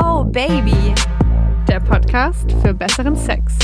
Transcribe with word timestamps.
Oh 0.00 0.22
Baby. 0.22 0.94
Der 1.66 1.80
Podcast 1.80 2.52
für 2.62 2.72
besseren 2.72 3.16
Sex. 3.16 3.54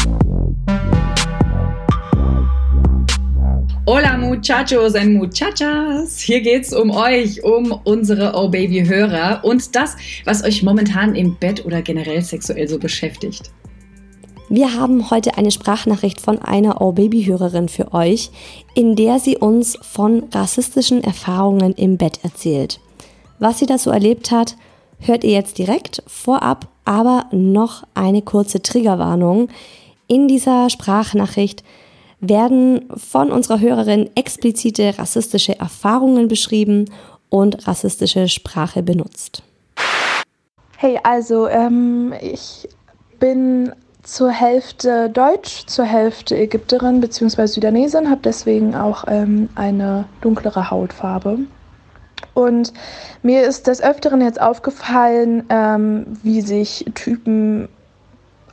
Hola 3.86 4.17
Muchachos 4.17 4.97
and 4.97 5.15
Muchachas! 5.15 6.18
Hier 6.18 6.41
geht's 6.41 6.73
um 6.73 6.91
euch, 6.91 7.44
um 7.44 7.78
unsere 7.84 8.32
Oh 8.34 8.48
Baby 8.48 8.84
Hörer 8.84 9.44
und 9.44 9.76
das, 9.76 9.96
was 10.24 10.42
euch 10.42 10.64
momentan 10.64 11.14
im 11.14 11.36
Bett 11.36 11.64
oder 11.64 11.82
generell 11.82 12.22
sexuell 12.22 12.66
so 12.66 12.78
beschäftigt. 12.78 13.52
Wir 14.48 14.74
haben 14.74 15.10
heute 15.10 15.36
eine 15.36 15.52
Sprachnachricht 15.52 16.20
von 16.20 16.40
einer 16.40 16.80
Oh 16.80 16.92
Baby 16.92 17.24
Hörerin 17.24 17.68
für 17.68 17.94
euch, 17.94 18.30
in 18.74 18.96
der 18.96 19.20
sie 19.20 19.36
uns 19.36 19.78
von 19.82 20.24
rassistischen 20.32 21.04
Erfahrungen 21.04 21.74
im 21.74 21.96
Bett 21.96 22.20
erzählt. 22.24 22.80
Was 23.38 23.60
sie 23.60 23.66
da 23.66 23.78
so 23.78 23.90
erlebt 23.90 24.32
hat, 24.32 24.57
hört 25.00 25.25
ihr 25.25 25.32
jetzt 25.32 25.58
direkt 25.58 26.03
vorab, 26.07 26.68
aber 26.84 27.26
noch 27.32 27.84
eine 27.94 28.22
kurze 28.22 28.62
Triggerwarnung. 28.62 29.48
In 30.07 30.29
dieser 30.29 30.70
Sprachnachricht 30.70 31.64
werden 32.20 32.89
von 32.97 33.30
unserer 33.30 33.61
Hörerin 33.61 34.11
explizite 34.15 34.98
rassistische 34.98 35.59
Erfahrungen 35.59 36.29
beschrieben 36.29 36.87
und 37.29 37.67
rassistische 37.67 38.29
Sprache 38.29 38.83
benutzt. 38.83 39.43
Hey, 40.77 40.98
also 41.03 41.48
ähm, 41.48 42.12
ich 42.20 42.69
bin 43.19 43.73
zur 44.03 44.31
Hälfte 44.31 45.09
Deutsch, 45.09 45.67
zur 45.67 45.87
Hälfte 45.87 46.37
Ägypterin 46.37 47.01
bzw. 47.01 47.47
Sudanesin, 47.47 48.11
habe 48.11 48.20
deswegen 48.23 48.75
auch 48.75 49.05
ähm, 49.09 49.48
eine 49.55 50.05
dunklere 50.20 50.70
Hautfarbe. 50.70 51.39
Und 52.34 52.73
mir 53.23 53.45
ist 53.45 53.69
des 53.69 53.83
Öfteren 53.83 54.20
jetzt 54.20 54.41
aufgefallen, 54.41 55.45
ähm, 55.48 56.06
wie 56.23 56.41
sich 56.41 56.84
Typen, 56.95 57.69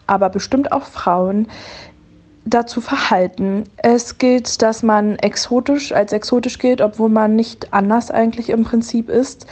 aber 0.07 0.29
bestimmt 0.29 0.71
auch 0.71 0.83
Frauen, 0.83 1.47
dazu 2.45 2.81
verhalten. 2.81 3.65
Es 3.77 4.17
gilt, 4.17 4.61
dass 4.61 4.81
man 4.81 5.17
exotisch 5.17 5.91
als 5.91 6.11
exotisch 6.11 6.57
gilt, 6.57 6.81
obwohl 6.81 7.09
man 7.09 7.35
nicht 7.35 7.71
anders 7.73 8.09
eigentlich 8.09 8.49
im 8.49 8.63
Prinzip 8.63 9.09
ist. 9.09 9.45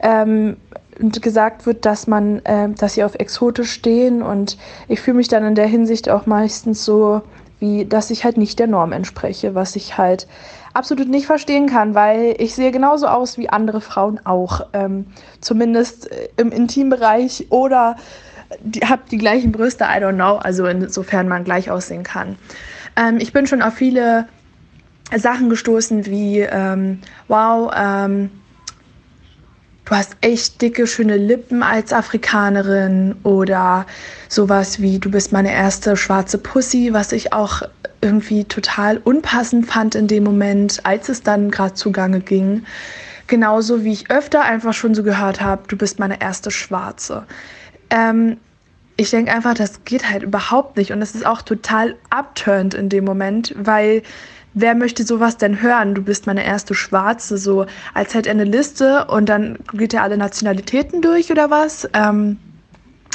Ähm, 0.00 0.56
und 0.98 1.20
gesagt 1.20 1.66
wird, 1.66 1.84
dass 1.84 2.06
man, 2.06 2.44
äh, 2.44 2.70
dass 2.70 2.94
sie 2.94 3.04
auf 3.04 3.14
exotisch 3.16 3.70
stehen 3.70 4.22
und 4.22 4.56
ich 4.88 5.00
fühle 5.00 5.18
mich 5.18 5.28
dann 5.28 5.44
in 5.44 5.54
der 5.54 5.66
Hinsicht 5.66 6.08
auch 6.08 6.24
meistens 6.24 6.84
so, 6.84 7.20
wie 7.58 7.84
dass 7.84 8.10
ich 8.10 8.24
halt 8.24 8.36
nicht 8.36 8.58
der 8.58 8.66
Norm 8.66 8.92
entspreche, 8.92 9.54
was 9.54 9.76
ich 9.76 9.98
halt 9.98 10.26
absolut 10.74 11.08
nicht 11.08 11.26
verstehen 11.26 11.66
kann, 11.66 11.94
weil 11.94 12.34
ich 12.38 12.54
sehe 12.54 12.70
genauso 12.70 13.06
aus 13.06 13.38
wie 13.38 13.48
andere 13.48 13.80
Frauen 13.80 14.20
auch, 14.24 14.66
ähm, 14.74 15.06
zumindest 15.40 16.10
äh, 16.10 16.28
im 16.36 16.52
Intimbereich 16.52 17.46
oder 17.50 17.96
die, 18.60 18.80
habe 18.80 19.02
die 19.10 19.18
gleichen 19.18 19.52
Brüste, 19.52 19.84
I 19.84 20.02
don't 20.02 20.14
know, 20.14 20.36
also 20.36 20.66
insofern 20.66 21.28
man 21.28 21.44
gleich 21.44 21.70
aussehen 21.70 22.02
kann. 22.02 22.36
Ähm, 22.96 23.18
ich 23.18 23.32
bin 23.32 23.46
schon 23.46 23.62
auf 23.62 23.74
viele 23.74 24.28
Sachen 25.14 25.48
gestoßen 25.50 26.06
wie, 26.06 26.40
ähm, 26.40 27.00
wow, 27.28 27.72
ähm, 27.74 28.30
du 29.86 29.94
hast 29.94 30.16
echt 30.20 30.60
dicke, 30.60 30.86
schöne 30.86 31.16
Lippen 31.16 31.62
als 31.62 31.92
Afrikanerin 31.92 33.16
oder 33.22 33.86
sowas 34.28 34.82
wie, 34.82 34.98
du 34.98 35.10
bist 35.10 35.32
meine 35.32 35.52
erste 35.52 35.96
schwarze 35.96 36.38
Pussy, 36.38 36.90
was 36.92 37.12
ich 37.12 37.32
auch 37.32 37.62
irgendwie 38.00 38.44
total 38.44 38.98
unpassend 38.98 39.66
fand 39.66 39.94
in 39.94 40.06
dem 40.06 40.24
Moment, 40.24 40.84
als 40.84 41.08
es 41.08 41.22
dann 41.22 41.50
gerade 41.50 41.74
zugange 41.74 42.20
ging. 42.20 42.64
Genauso 43.28 43.84
wie 43.84 43.92
ich 43.92 44.10
öfter 44.10 44.42
einfach 44.42 44.74
schon 44.74 44.94
so 44.94 45.02
gehört 45.02 45.40
habe, 45.40 45.62
du 45.68 45.76
bist 45.76 45.98
meine 45.98 46.20
erste 46.20 46.50
Schwarze. 46.50 47.24
Ähm, 47.90 48.36
ich 48.96 49.10
denke 49.10 49.32
einfach, 49.32 49.54
das 49.54 49.84
geht 49.84 50.08
halt 50.10 50.22
überhaupt 50.22 50.76
nicht. 50.76 50.92
Und 50.92 51.02
es 51.02 51.14
ist 51.14 51.26
auch 51.26 51.42
total 51.42 51.96
upturned 52.10 52.74
in 52.74 52.88
dem 52.88 53.04
Moment, 53.04 53.54
weil 53.56 54.02
wer 54.56 54.74
möchte 54.74 55.04
sowas 55.04 55.36
denn 55.36 55.60
hören? 55.60 55.94
Du 55.94 56.02
bist 56.02 56.26
meine 56.26 56.44
erste 56.44 56.74
Schwarze, 56.74 57.36
so 57.36 57.66
als 57.92 58.14
hätte 58.14 58.30
er 58.30 58.34
eine 58.34 58.44
Liste 58.44 59.04
und 59.04 59.28
dann 59.28 59.58
geht 59.74 59.92
er 59.92 60.02
alle 60.02 60.16
Nationalitäten 60.16 61.02
durch 61.02 61.30
oder 61.30 61.50
was? 61.50 61.88
Ähm, 61.92 62.38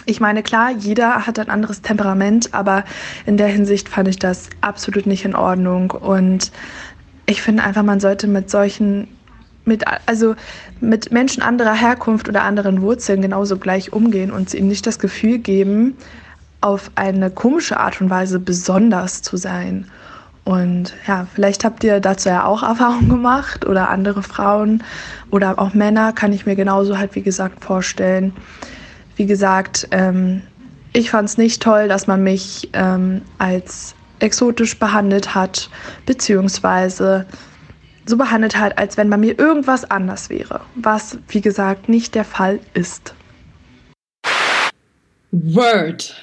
ich 0.05 0.19
meine, 0.19 0.43
klar, 0.43 0.71
jeder 0.71 1.25
hat 1.25 1.39
ein 1.39 1.49
anderes 1.49 1.81
Temperament, 1.81 2.53
aber 2.53 2.85
in 3.25 3.37
der 3.37 3.47
Hinsicht 3.47 3.89
fand 3.89 4.07
ich 4.07 4.19
das 4.19 4.49
absolut 4.61 5.07
nicht 5.07 5.25
in 5.25 5.35
Ordnung. 5.35 5.91
Und 5.91 6.51
ich 7.25 7.41
finde 7.41 7.63
einfach, 7.63 7.83
man 7.83 7.99
sollte 7.99 8.27
mit 8.27 8.49
solchen 8.49 9.07
mit, 9.63 9.83
also 10.07 10.35
mit 10.79 11.11
Menschen 11.11 11.43
anderer 11.43 11.73
Herkunft 11.73 12.29
oder 12.29 12.43
anderen 12.43 12.81
Wurzeln 12.81 13.21
genauso 13.21 13.57
gleich 13.57 13.93
umgehen 13.93 14.31
und 14.31 14.53
ihnen 14.53 14.67
nicht 14.67 14.87
das 14.87 14.97
Gefühl 14.97 15.37
geben, 15.37 15.97
auf 16.61 16.91
eine 16.95 17.29
komische 17.31 17.79
Art 17.79 18.01
und 18.01 18.09
Weise 18.09 18.39
besonders 18.39 19.21
zu 19.21 19.37
sein. 19.37 19.87
Und 20.51 20.93
ja, 21.07 21.27
vielleicht 21.33 21.63
habt 21.63 21.81
ihr 21.81 22.01
dazu 22.01 22.27
ja 22.27 22.43
auch 22.43 22.61
Erfahrungen 22.67 23.07
gemacht 23.07 23.65
oder 23.65 23.89
andere 23.89 24.21
Frauen 24.21 24.83
oder 25.29 25.57
auch 25.57 25.73
Männer, 25.73 26.11
kann 26.11 26.33
ich 26.33 26.45
mir 26.45 26.57
genauso 26.57 26.97
halt, 26.97 27.15
wie 27.15 27.21
gesagt, 27.21 27.63
vorstellen. 27.63 28.33
Wie 29.15 29.25
gesagt, 29.25 29.87
ähm, 29.91 30.41
ich 30.91 31.09
fand 31.09 31.29
es 31.29 31.37
nicht 31.37 31.63
toll, 31.63 31.87
dass 31.87 32.05
man 32.05 32.21
mich 32.21 32.69
ähm, 32.73 33.21
als 33.37 33.95
exotisch 34.19 34.77
behandelt 34.77 35.33
hat, 35.33 35.69
beziehungsweise 36.05 37.25
so 38.05 38.17
behandelt 38.17 38.57
hat, 38.57 38.77
als 38.77 38.97
wenn 38.97 39.09
bei 39.09 39.15
mir 39.15 39.39
irgendwas 39.39 39.89
anders 39.89 40.29
wäre, 40.29 40.59
was, 40.75 41.17
wie 41.29 41.39
gesagt, 41.39 41.87
nicht 41.87 42.13
der 42.13 42.25
Fall 42.25 42.59
ist. 42.73 43.13
Word. 45.31 46.13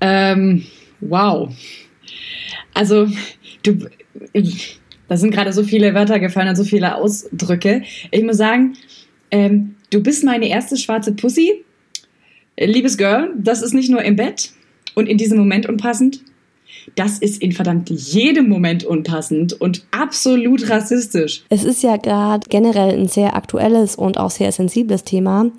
Ähm, 0.00 0.66
wow. 0.98 1.48
Also, 2.74 3.06
du, 3.62 3.86
da 5.08 5.16
sind 5.16 5.32
gerade 5.32 5.52
so 5.52 5.62
viele 5.62 5.94
Wörter 5.94 6.18
gefallen 6.20 6.48
und 6.48 6.56
so 6.56 6.64
viele 6.64 6.96
Ausdrücke. 6.96 7.82
Ich 8.10 8.22
muss 8.22 8.36
sagen, 8.36 8.74
ähm, 9.30 9.76
du 9.90 10.02
bist 10.02 10.24
meine 10.24 10.48
erste 10.48 10.76
schwarze 10.76 11.12
Pussy. 11.12 11.64
Liebes 12.58 12.98
Girl, 12.98 13.30
das 13.36 13.62
ist 13.62 13.74
nicht 13.74 13.90
nur 13.90 14.02
im 14.02 14.16
Bett 14.16 14.52
und 14.94 15.08
in 15.08 15.16
diesem 15.16 15.38
Moment 15.38 15.66
unpassend, 15.66 16.20
das 16.96 17.18
ist 17.18 17.40
in 17.42 17.52
verdammt 17.52 17.90
jedem 17.90 18.48
Moment 18.48 18.84
unpassend 18.84 19.52
und 19.60 19.86
absolut 19.90 20.68
rassistisch. 20.68 21.44
Es 21.48 21.64
ist 21.64 21.82
ja 21.82 21.96
gerade 21.96 22.48
generell 22.48 22.98
ein 22.98 23.08
sehr 23.08 23.36
aktuelles 23.36 23.96
und 23.96 24.18
auch 24.18 24.30
sehr 24.30 24.52
sensibles 24.52 25.04
Thema. 25.04 25.50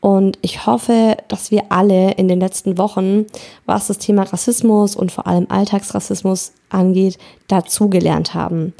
Und 0.00 0.38
ich 0.40 0.66
hoffe, 0.66 1.18
dass 1.28 1.50
wir 1.50 1.64
alle 1.68 2.12
in 2.12 2.26
den 2.26 2.40
letzten 2.40 2.78
Wochen, 2.78 3.26
was 3.66 3.88
das 3.88 3.98
Thema 3.98 4.22
Rassismus 4.22 4.96
und 4.96 5.12
vor 5.12 5.26
allem 5.26 5.46
Alltagsrassismus 5.50 6.52
angeht, 6.70 7.18
dazugelernt 7.48 8.32
haben. 8.32 8.72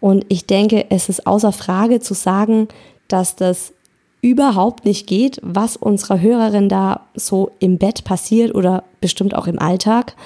Und 0.00 0.26
ich 0.28 0.46
denke, 0.46 0.86
es 0.90 1.08
ist 1.08 1.26
außer 1.26 1.52
Frage 1.52 2.00
zu 2.00 2.14
sagen, 2.14 2.68
dass 3.08 3.36
das 3.36 3.72
überhaupt 4.22 4.84
nicht 4.84 5.06
geht, 5.06 5.40
was 5.42 5.76
unserer 5.76 6.20
Hörerin 6.20 6.68
da 6.68 7.02
so 7.14 7.52
im 7.60 7.78
Bett 7.78 8.02
passiert 8.02 8.54
oder 8.54 8.82
bestimmt 9.00 9.36
auch 9.36 9.46
im 9.46 9.60
Alltag. 9.60 10.16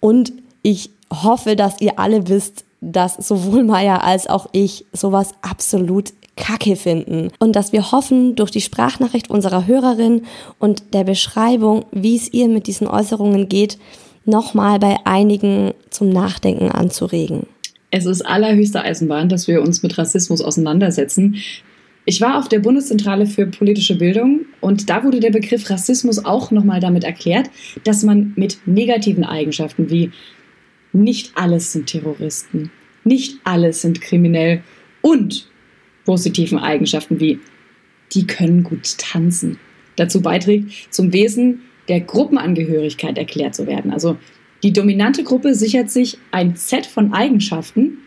Und 0.00 0.32
ich 0.62 0.90
hoffe, 1.12 1.54
dass 1.54 1.80
ihr 1.82 1.98
alle 1.98 2.28
wisst, 2.28 2.64
dass 2.80 3.14
sowohl 3.14 3.64
Maya 3.64 3.98
als 3.98 4.26
auch 4.26 4.46
ich 4.52 4.86
sowas 4.92 5.32
absolut 5.42 6.12
Kacke 6.36 6.76
finden. 6.76 7.30
Und 7.38 7.56
dass 7.56 7.72
wir 7.72 7.92
hoffen, 7.92 8.36
durch 8.36 8.50
die 8.50 8.60
Sprachnachricht 8.60 9.30
unserer 9.30 9.66
Hörerin 9.66 10.22
und 10.58 10.94
der 10.94 11.04
Beschreibung, 11.04 11.86
wie 11.92 12.16
es 12.16 12.32
ihr 12.32 12.48
mit 12.48 12.66
diesen 12.66 12.86
Äußerungen 12.86 13.48
geht, 13.48 13.78
nochmal 14.24 14.78
bei 14.78 14.96
einigen 15.04 15.72
zum 15.90 16.10
Nachdenken 16.10 16.70
anzuregen. 16.70 17.46
Es 17.90 18.04
ist 18.04 18.22
allerhöchste 18.22 18.82
Eisenbahn, 18.82 19.28
dass 19.28 19.48
wir 19.48 19.62
uns 19.62 19.82
mit 19.82 19.96
Rassismus 19.96 20.42
auseinandersetzen. 20.42 21.36
Ich 22.04 22.20
war 22.20 22.38
auf 22.38 22.48
der 22.48 22.58
Bundeszentrale 22.58 23.26
für 23.26 23.46
politische 23.46 23.96
Bildung 23.96 24.42
und 24.60 24.90
da 24.90 25.02
wurde 25.02 25.20
der 25.20 25.30
Begriff 25.30 25.70
Rassismus 25.70 26.24
auch 26.24 26.50
nochmal 26.50 26.80
damit 26.80 27.04
erklärt, 27.04 27.50
dass 27.84 28.02
man 28.02 28.32
mit 28.36 28.58
negativen 28.66 29.24
Eigenschaften 29.24 29.90
wie 29.90 30.10
nicht 30.92 31.32
alles 31.34 31.72
sind 31.72 31.86
Terroristen, 31.86 32.70
nicht 33.04 33.40
alles 33.44 33.82
sind 33.82 34.00
kriminell 34.00 34.62
und 35.02 35.48
positiven 36.06 36.58
Eigenschaften 36.58 37.20
wie 37.20 37.40
die 38.14 38.26
können 38.26 38.62
gut 38.62 38.96
tanzen 38.98 39.58
dazu 39.96 40.22
beiträgt, 40.22 40.70
zum 40.90 41.12
Wesen 41.12 41.62
der 41.88 42.00
Gruppenangehörigkeit 42.00 43.18
erklärt 43.18 43.54
zu 43.54 43.66
werden. 43.66 43.90
Also 43.90 44.16
die 44.62 44.72
dominante 44.72 45.24
Gruppe 45.24 45.54
sichert 45.54 45.90
sich 45.90 46.18
ein 46.30 46.56
Set 46.56 46.86
von 46.86 47.12
Eigenschaften, 47.12 47.98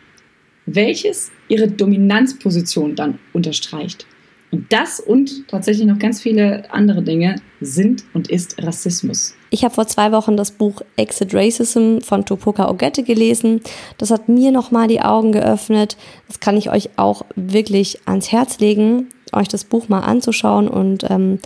welches 0.66 1.32
ihre 1.48 1.68
Dominanzposition 1.68 2.96
dann 2.96 3.20
unterstreicht. 3.34 4.08
Und 4.52 4.72
das 4.72 5.00
und 5.00 5.48
tatsächlich 5.48 5.86
noch 5.86 6.00
ganz 6.00 6.22
viele 6.22 6.64
andere 6.72 7.04
Dinge 7.04 7.36
sind 7.62 8.04
und 8.14 8.30
ist 8.30 8.62
Rassismus. 8.62 9.36
Ich 9.52 9.64
habe 9.64 9.74
vor 9.74 9.88
zwei 9.88 10.12
Wochen 10.12 10.38
das 10.38 10.52
Buch 10.52 10.82
Exit 10.96 11.34
Racism 11.34 12.00
von 12.00 12.26
Tupoka 12.26 12.70
Ogette 12.70 13.04
gelesen. 13.04 13.62
Das 13.98 14.12
hat 14.12 14.28
mir 14.28 14.52
nochmal 14.52 14.88
die 14.88 15.02
Augen 15.02 15.32
geöffnet. 15.32 15.98
Das 16.28 16.40
kann 16.40 16.58
ich 16.58 16.70
euch 16.72 16.90
auch 16.98 17.26
wirklich 17.36 18.00
ans 18.06 18.32
Herz 18.32 18.60
legen. 18.60 19.10
euch 19.32 19.48
das 19.48 19.64
Buch 19.64 19.90
mal 19.90 20.00
anzuschauen 20.00 20.68
und 20.68 21.06
ähm, 21.08 21.38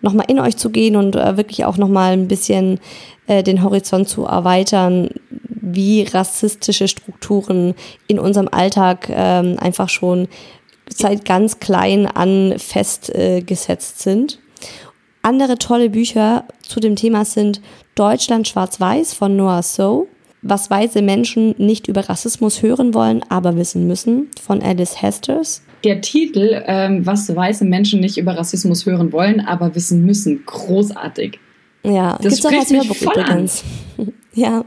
nochmal 0.00 0.26
in 0.28 0.38
euch 0.38 0.56
zu 0.56 0.70
gehen 0.70 0.94
und 0.94 1.16
äh, 1.16 1.36
wirklich 1.36 1.64
auch 1.64 1.76
nochmal 1.76 2.12
ein 2.12 2.28
bisschen 2.28 2.78
äh, 3.26 3.42
den 3.42 3.64
Horizont 3.64 4.08
zu 4.08 4.24
erweitern, 4.24 5.08
wie 5.62 6.02
rassistische 6.02 6.86
Strukturen 6.86 7.74
in 8.06 8.20
unserem 8.20 8.48
Alltag 8.48 9.08
ähm, 9.10 9.56
einfach 9.58 9.88
schon 9.88 10.28
seit 10.88 11.24
ganz 11.24 11.60
klein 11.60 12.06
an 12.06 12.54
festgesetzt 12.58 14.00
äh, 14.00 14.02
sind. 14.02 14.38
Andere 15.22 15.56
tolle 15.56 15.90
Bücher 15.90 16.44
zu 16.62 16.80
dem 16.80 16.96
Thema 16.96 17.24
sind 17.24 17.60
Deutschland 17.94 18.48
schwarz-weiß 18.48 19.14
von 19.14 19.36
Noah 19.36 19.62
So, 19.62 20.08
was 20.42 20.68
weiße 20.68 21.02
Menschen 21.02 21.54
nicht 21.58 21.86
über 21.86 22.08
Rassismus 22.08 22.62
hören 22.62 22.94
wollen, 22.94 23.22
aber 23.28 23.56
wissen 23.56 23.86
müssen 23.86 24.28
von 24.40 24.60
Alice 24.60 25.00
Hesters. 25.00 25.62
Der 25.84 26.00
Titel, 26.00 26.62
ähm, 26.66 27.06
was 27.06 27.34
weiße 27.34 27.64
Menschen 27.64 28.00
nicht 28.00 28.16
über 28.16 28.36
Rassismus 28.36 28.86
hören 28.86 29.12
wollen, 29.12 29.40
aber 29.40 29.74
wissen 29.74 30.04
müssen, 30.04 30.44
großartig. 30.46 31.38
Ja, 31.84 32.18
das 32.20 32.22
gibt's 32.22 32.38
spricht 32.38 32.54
auch 32.54 32.60
als 32.60 32.72
Hörbuch 32.72 33.02
übrigens. 33.02 33.64
ja, 34.34 34.64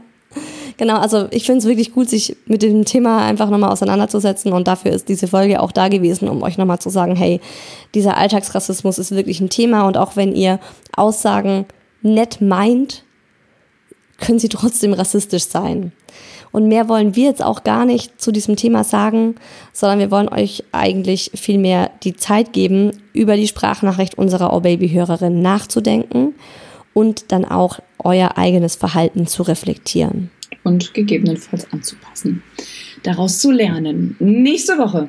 genau. 0.76 0.96
Also 0.98 1.28
ich 1.30 1.44
finde 1.44 1.58
es 1.58 1.66
wirklich 1.66 1.92
gut, 1.92 2.08
sich 2.08 2.36
mit 2.46 2.62
dem 2.62 2.84
Thema 2.84 3.24
einfach 3.24 3.50
nochmal 3.50 3.70
auseinanderzusetzen 3.70 4.52
und 4.52 4.68
dafür 4.68 4.92
ist 4.92 5.08
diese 5.08 5.28
Folge 5.28 5.60
auch 5.60 5.72
da 5.72 5.88
gewesen, 5.88 6.28
um 6.28 6.42
euch 6.42 6.58
nochmal 6.58 6.78
zu 6.78 6.90
sagen, 6.90 7.16
hey, 7.16 7.40
dieser 7.94 8.16
Alltagsrassismus 8.16 8.98
ist 8.98 9.10
wirklich 9.12 9.40
ein 9.40 9.50
Thema 9.50 9.86
und 9.86 9.96
auch 9.96 10.16
wenn 10.16 10.34
ihr 10.34 10.60
Aussagen 10.96 11.66
nett 12.02 12.40
meint, 12.40 13.04
können 14.18 14.38
sie 14.38 14.48
trotzdem 14.48 14.92
rassistisch 14.92 15.44
sein. 15.44 15.92
Und 16.52 16.68
mehr 16.68 16.88
wollen 16.88 17.14
wir 17.14 17.24
jetzt 17.24 17.44
auch 17.44 17.64
gar 17.64 17.84
nicht 17.84 18.18
zu 18.18 18.32
diesem 18.32 18.56
Thema 18.56 18.82
sagen, 18.82 19.34
sondern 19.74 19.98
wir 19.98 20.10
wollen 20.10 20.30
euch 20.30 20.64
eigentlich 20.72 21.30
vielmehr 21.34 21.90
die 22.02 22.16
Zeit 22.16 22.54
geben, 22.54 22.92
über 23.12 23.36
die 23.36 23.46
Sprachnachricht 23.46 24.16
unserer 24.16 24.54
Oh 24.54 24.60
Baby 24.60 24.88
Hörerin 24.88 25.42
nachzudenken 25.42 26.34
und 26.94 27.30
dann 27.30 27.44
auch 27.44 27.80
euer 27.98 28.38
eigenes 28.38 28.74
Verhalten 28.74 29.26
zu 29.26 29.42
reflektieren. 29.42 30.30
Und 30.66 30.94
gegebenenfalls 30.94 31.72
anzupassen. 31.72 32.42
Daraus 33.04 33.38
zu 33.38 33.52
lernen. 33.52 34.16
Nächste 34.18 34.78
Woche 34.78 35.08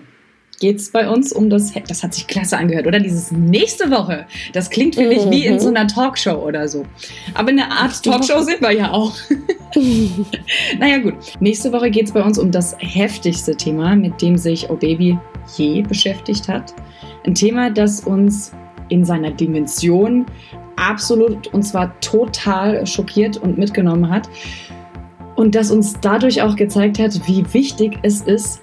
geht 0.60 0.78
es 0.78 0.92
bei 0.92 1.10
uns 1.10 1.34
um 1.34 1.50
das, 1.50 1.74
das 1.88 2.04
hat 2.04 2.14
sich 2.14 2.28
klasse 2.28 2.60
angehört, 2.60 2.86
oder? 2.86 3.00
Dieses 3.00 3.32
nächste 3.32 3.90
Woche. 3.90 4.28
Das 4.54 4.70
klingt, 4.70 4.94
finde 4.94 5.16
ich, 5.16 5.28
wie 5.32 5.48
in 5.48 5.60
so 5.60 5.70
einer 5.70 5.88
Talkshow 5.88 6.36
oder 6.36 6.68
so. 6.68 6.86
Aber 7.34 7.50
eine 7.50 7.72
Art 7.72 8.04
Talkshow 8.04 8.44
sind 8.44 8.62
wir 8.62 8.72
ja 8.72 8.92
auch. 8.92 9.16
naja, 10.80 11.00
gut. 11.00 11.16
Nächste 11.40 11.72
Woche 11.74 11.90
geht 11.90 12.06
es 12.06 12.12
bei 12.12 12.22
uns 12.22 12.38
um 12.38 12.52
das 12.52 12.76
heftigste 12.78 13.58
Thema, 13.58 13.96
mit 13.96 14.22
dem 14.22 14.38
sich 14.38 14.70
Oh 14.70 14.76
Baby 14.76 15.18
je 15.56 15.82
beschäftigt 15.82 16.48
hat. 16.48 16.76
Ein 17.26 17.34
Thema, 17.34 17.72
das 17.72 18.02
uns 18.02 18.52
in 18.90 19.04
seiner 19.04 19.32
Dimension 19.32 20.28
absolut 20.76 21.48
und 21.48 21.64
zwar 21.64 22.00
total 22.00 22.86
schockiert 22.86 23.38
und 23.38 23.58
mitgenommen 23.58 24.08
hat. 24.10 24.30
Und 25.38 25.54
das 25.56 25.72
uns 25.72 25.94
dadurch 26.02 26.42
auch 26.42 26.56
gezeigt 26.56 27.00
hat, 27.00 27.28
wie 27.28 27.46
wichtig 27.54 28.00
es 28.02 28.22
ist, 28.22 28.60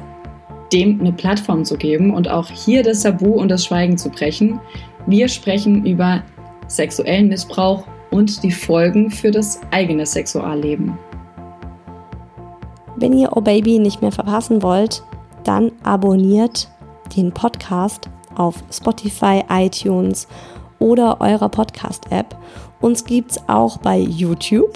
dem 0.73 1.01
eine 1.01 1.13
Plattform 1.13 1.65
zu 1.65 1.77
geben 1.77 2.13
und 2.13 2.29
auch 2.29 2.49
hier 2.49 2.83
das 2.83 3.03
Tabu 3.03 3.35
und 3.35 3.49
das 3.49 3.65
Schweigen 3.65 3.97
zu 3.97 4.11
brechen. 4.11 4.61
Wir 5.07 5.29
sprechen 5.29 5.87
über 5.87 6.23
sexuellen 6.67 7.29
Missbrauch 7.29 7.85
und 8.11 8.43
die 8.43 8.51
Folgen 8.51 9.11
für 9.11 9.31
das 9.31 9.61
eigene 9.71 10.05
Sexualleben. 10.05 10.99
Wenn 12.97 13.13
ihr 13.13 13.37
Oh 13.37 13.41
Baby 13.41 13.79
nicht 13.79 14.03
mehr 14.03 14.13
verpassen 14.13 14.61
wollt, 14.63 15.05
dann 15.45 15.71
abonniert 15.85 16.69
den 17.17 17.31
Podcast 17.31 18.11
auf 18.35 18.65
Spotify, 18.73 19.45
iTunes 19.49 20.27
oder 20.81 21.21
eurer 21.21 21.49
Podcast-App. 21.49 22.37
Uns 22.81 23.05
gibt 23.05 23.33
es 23.33 23.49
auch 23.49 23.79
bei 23.79 23.99
YouTube. 23.99 24.73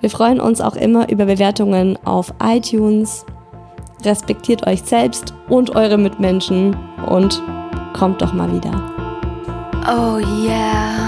Wir 0.00 0.10
freuen 0.10 0.40
uns 0.40 0.60
auch 0.60 0.76
immer 0.76 1.08
über 1.08 1.26
Bewertungen 1.26 1.98
auf 2.04 2.32
iTunes. 2.42 3.24
Respektiert 4.04 4.66
euch 4.66 4.82
selbst 4.82 5.34
und 5.48 5.74
eure 5.74 5.98
Mitmenschen 5.98 6.76
und 7.08 7.42
kommt 7.92 8.20
doch 8.20 8.32
mal 8.32 8.52
wieder. 8.52 8.72
Oh 9.88 10.18
yeah. 10.18 11.05